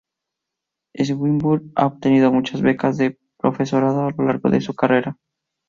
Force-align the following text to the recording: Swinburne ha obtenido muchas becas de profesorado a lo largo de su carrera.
Swinburne 0.97 1.69
ha 1.75 1.85
obtenido 1.85 2.31
muchas 2.31 2.63
becas 2.63 2.97
de 2.97 3.19
profesorado 3.37 4.07
a 4.07 4.09
lo 4.09 4.25
largo 4.25 4.49
de 4.49 4.59
su 4.59 4.73
carrera. 4.73 5.15